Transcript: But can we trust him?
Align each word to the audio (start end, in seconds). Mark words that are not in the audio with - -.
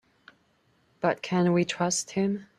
But 0.99 1.21
can 1.21 1.53
we 1.53 1.63
trust 1.63 2.13
him? 2.13 2.47